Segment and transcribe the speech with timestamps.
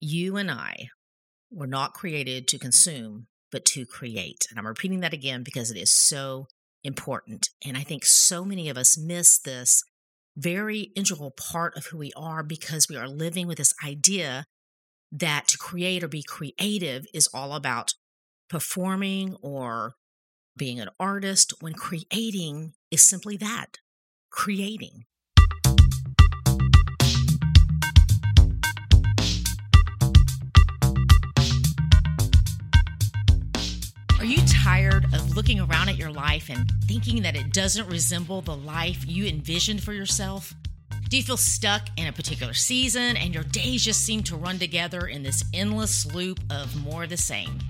[0.00, 0.88] You and I
[1.50, 2.62] were not created to mm-hmm.
[2.62, 4.46] consume, but to create.
[4.50, 6.46] And I'm repeating that again because it is so
[6.84, 7.50] important.
[7.64, 9.82] And I think so many of us miss this
[10.36, 14.44] very integral part of who we are because we are living with this idea
[15.10, 17.94] that to create or be creative is all about
[18.48, 19.94] performing or
[20.56, 23.78] being an artist when creating is simply that
[24.30, 25.04] creating.
[34.18, 38.40] Are you tired of looking around at your life and thinking that it doesn't resemble
[38.40, 40.52] the life you envisioned for yourself?
[41.08, 44.58] Do you feel stuck in a particular season and your days just seem to run
[44.58, 47.60] together in this endless loop of more the same?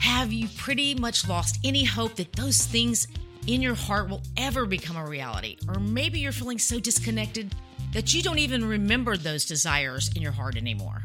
[0.00, 3.06] Have you pretty much lost any hope that those things
[3.46, 5.58] in your heart will ever become a reality?
[5.68, 7.54] Or maybe you're feeling so disconnected
[7.92, 11.04] that you don't even remember those desires in your heart anymore.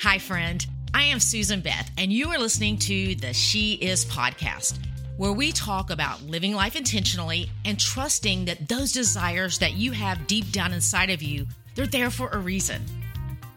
[0.00, 0.66] Hi, friend.
[0.94, 4.78] I am Susan Beth, and you are listening to the She Is podcast,
[5.16, 10.26] where we talk about living life intentionally and trusting that those desires that you have
[10.26, 12.82] deep down inside of you, they're there for a reason.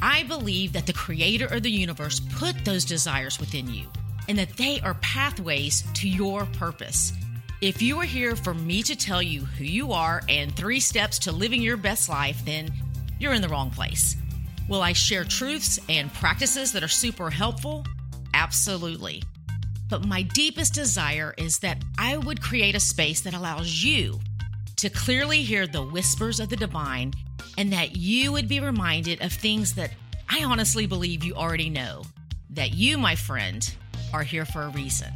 [0.02, 3.86] I believe that the creator of the universe put those desires within you
[4.28, 7.14] and that they are pathways to your purpose.
[7.62, 11.20] If you are here for me to tell you who you are and three steps
[11.20, 12.72] to living your best life, then
[13.20, 14.16] you're in the wrong place.
[14.70, 17.84] Will I share truths and practices that are super helpful?
[18.36, 19.24] Absolutely.
[19.90, 24.20] But my deepest desire is that I would create a space that allows you
[24.78, 27.14] to clearly hear the whispers of the divine
[27.58, 29.90] and that you would be reminded of things that
[30.30, 32.04] I honestly believe you already know.
[32.52, 33.68] That you, my friend,
[34.14, 35.12] are here for a reason.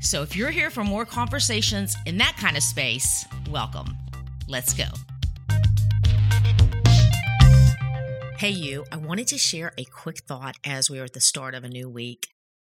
[0.00, 3.94] So if you're here for more conversations in that kind of space, welcome.
[4.48, 4.86] Let's go.
[8.38, 11.56] Hey, you, I wanted to share a quick thought as we are at the start
[11.56, 12.28] of a new week.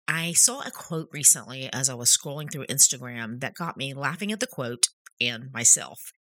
[0.07, 4.31] I saw a quote recently as I was scrolling through Instagram that got me laughing
[4.31, 4.87] at the quote
[5.21, 6.13] and myself.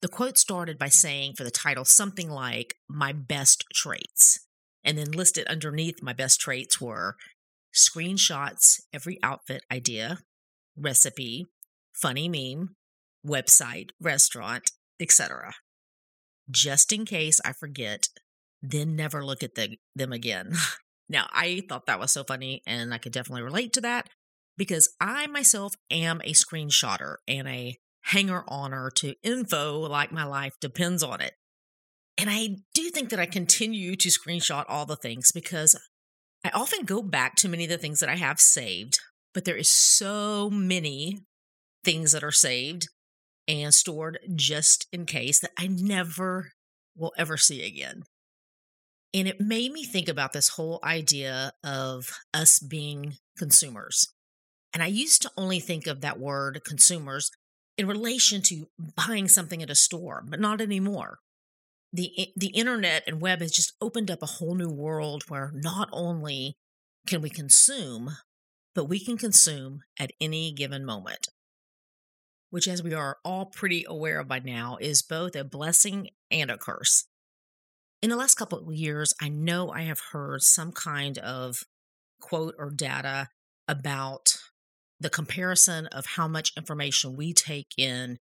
[0.00, 4.46] The quote started by saying for the title something like, My best traits.
[4.82, 7.16] And then listed underneath my best traits were
[7.74, 10.20] screenshots, every outfit idea,
[10.74, 11.48] recipe,
[11.92, 12.76] funny meme,
[13.26, 15.52] website, restaurant, etc.
[16.50, 18.08] Just in case I forget,
[18.62, 20.52] then never look at the, them again.
[21.08, 24.08] now, I thought that was so funny, and I could definitely relate to that
[24.56, 30.54] because I myself am a screenshotter and a hanger oner to info like my life
[30.60, 31.34] depends on it.
[32.18, 35.74] And I do think that I continue to screenshot all the things because
[36.44, 38.98] I often go back to many of the things that I have saved,
[39.32, 41.20] but there is so many
[41.84, 42.88] things that are saved
[43.48, 46.52] and stored just in case that I never
[46.96, 48.02] will ever see again.
[49.12, 54.06] And it made me think about this whole idea of us being consumers.
[54.72, 57.30] And I used to only think of that word consumers
[57.76, 61.18] in relation to buying something at a store, but not anymore.
[61.92, 65.88] The, the internet and web has just opened up a whole new world where not
[65.92, 66.56] only
[67.08, 68.16] can we consume,
[68.76, 71.26] but we can consume at any given moment,
[72.50, 76.48] which, as we are all pretty aware of by now, is both a blessing and
[76.48, 77.06] a curse
[78.02, 81.64] in the last couple of years, I know I have heard some kind of
[82.20, 83.28] quote or data
[83.68, 84.38] about
[84.98, 88.18] the comparison of how much information we take in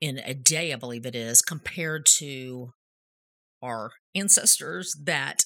[0.00, 2.72] in a day, I believe it is, compared to
[3.62, 5.44] our ancestors that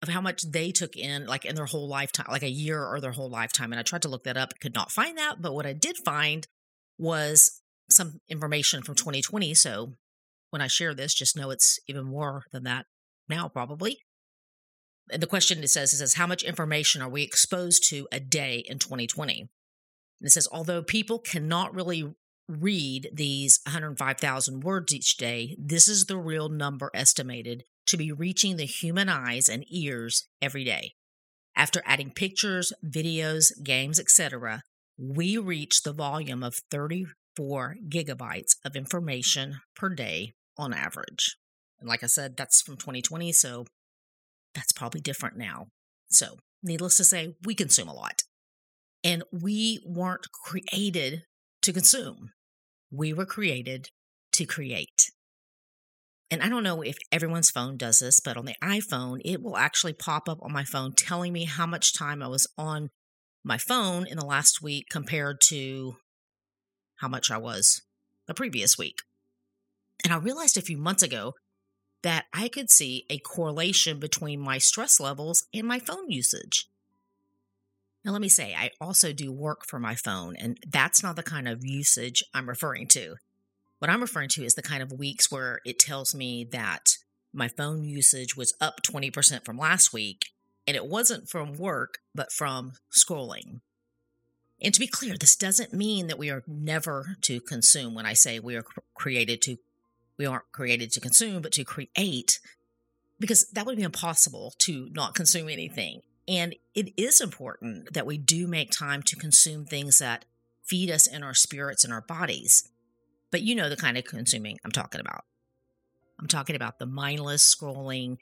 [0.00, 3.00] of how much they took in like in their whole lifetime, like a year or
[3.00, 3.72] their whole lifetime.
[3.72, 5.42] And I tried to look that up, could not find that.
[5.42, 6.46] But what I did find
[6.98, 7.60] was
[7.90, 9.54] some information from 2020.
[9.54, 9.94] So
[10.50, 12.86] when I share this, just know it's even more than that
[13.28, 13.98] now, probably.
[15.10, 18.20] And the question it says, it says, how much information are we exposed to a
[18.20, 19.40] day in 2020?
[19.40, 19.48] And
[20.26, 22.14] it says, although people cannot really
[22.48, 28.56] read these 105,000 words each day, this is the real number estimated to be reaching
[28.56, 30.92] the human eyes and ears every day.
[31.56, 34.62] After adding pictures, videos, games, etc.,
[34.98, 41.36] we reach the volume of 34 gigabytes of information per day on average.
[41.80, 43.64] And like I said, that's from 2020, so
[44.54, 45.68] that's probably different now.
[46.10, 48.22] So, needless to say, we consume a lot.
[49.04, 51.22] And we weren't created
[51.62, 52.30] to consume,
[52.90, 53.90] we were created
[54.32, 55.10] to create.
[56.30, 59.56] And I don't know if everyone's phone does this, but on the iPhone, it will
[59.56, 62.90] actually pop up on my phone telling me how much time I was on
[63.42, 65.96] my phone in the last week compared to
[66.96, 67.80] how much I was
[68.26, 68.98] the previous week.
[70.04, 71.34] And I realized a few months ago
[72.02, 76.68] that I could see a correlation between my stress levels and my phone usage.
[78.04, 81.22] Now, let me say, I also do work for my phone, and that's not the
[81.22, 83.16] kind of usage I'm referring to.
[83.80, 86.96] What I'm referring to is the kind of weeks where it tells me that
[87.32, 90.26] my phone usage was up 20% from last week,
[90.66, 93.60] and it wasn't from work, but from scrolling.
[94.60, 97.94] And to be clear, this doesn't mean that we are never to consume.
[97.94, 98.64] When I say we are
[98.94, 99.56] created to,
[100.18, 102.40] we aren't created to consume, but to create,
[103.18, 106.00] because that would be impossible to not consume anything.
[106.26, 110.24] And it is important that we do make time to consume things that
[110.64, 112.68] feed us in our spirits and our bodies.
[113.30, 115.24] But you know the kind of consuming I'm talking about.
[116.20, 118.18] I'm talking about the mindless scrolling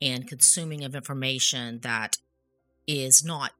[0.00, 2.16] and consuming of information that
[2.86, 3.52] is not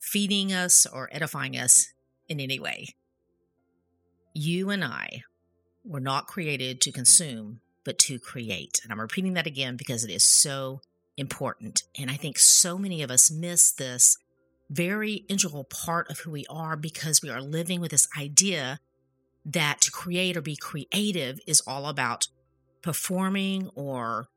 [0.00, 1.92] feeding us or edifying us
[2.28, 2.88] in any way.
[4.34, 5.22] You and I
[5.86, 8.80] were not created to consume, but to create.
[8.82, 10.80] And I'm repeating that again because it is so
[11.16, 11.82] important.
[11.98, 14.18] And I think so many of us miss this
[14.68, 18.80] very integral part of who we are because we are living with this idea
[19.44, 22.28] that to create or be creative is all about
[22.82, 24.28] performing or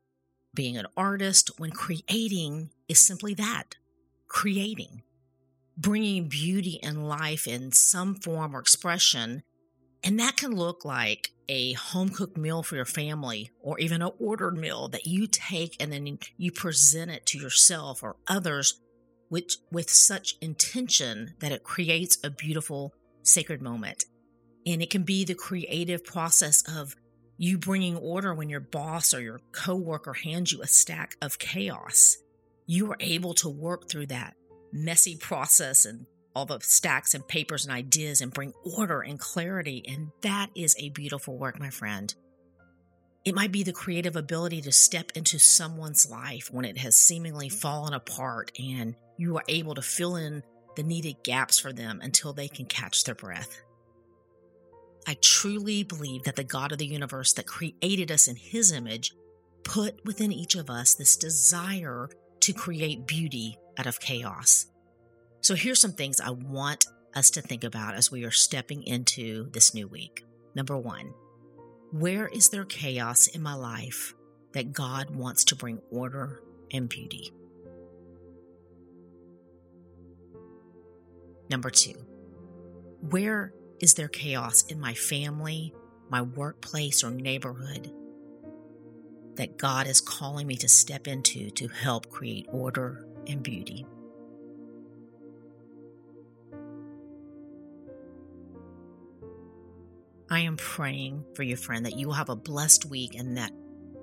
[0.54, 3.76] being an artist when creating is simply that
[4.28, 5.02] creating
[5.80, 9.42] bringing beauty and life in some form or expression.
[10.02, 14.12] And that can look like a home cooked meal for your family or even an
[14.18, 18.80] ordered meal that you take and then you present it to yourself or others
[19.28, 24.04] with, with such intention that it creates a beautiful sacred moment.
[24.66, 26.94] And it can be the creative process of
[27.36, 32.16] you bringing order when your boss or your coworker hands you a stack of chaos.
[32.66, 34.34] You are able to work through that
[34.72, 39.84] messy process and all the stacks and papers and ideas and bring order and clarity.
[39.88, 42.14] And that is a beautiful work, my friend.
[43.24, 47.48] It might be the creative ability to step into someone's life when it has seemingly
[47.48, 50.42] fallen apart and you are able to fill in
[50.76, 53.62] the needed gaps for them until they can catch their breath.
[55.06, 59.12] I truly believe that the God of the universe that created us in his image
[59.64, 62.08] put within each of us this desire
[62.40, 64.66] to create beauty out of chaos.
[65.40, 69.50] So here's some things I want us to think about as we are stepping into
[69.50, 70.24] this new week.
[70.54, 71.14] Number one,
[71.92, 74.14] where is there chaos in my life
[74.52, 76.42] that God wants to bring order
[76.72, 77.32] and beauty?
[81.48, 81.94] Number two,
[83.00, 85.74] where is there chaos in my family,
[86.10, 87.92] my workplace, or neighborhood
[89.40, 93.86] that God is calling me to step into to help create order and beauty.
[100.30, 103.50] I am praying for you, friend, that you will have a blessed week and that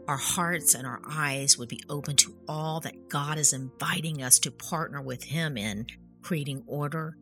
[0.09, 4.37] our hearts and our eyes would be open to all that God is inviting us
[4.39, 5.87] to partner with Him in
[6.21, 7.15] creating order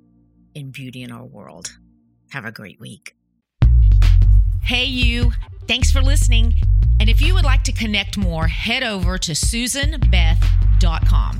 [0.56, 1.78] and beauty in our world.
[2.32, 3.16] Have a great week.
[4.64, 5.34] Hey, you.
[5.68, 6.56] Thanks for listening.
[7.00, 11.40] And if you would like to connect more, head over to susanbeth.com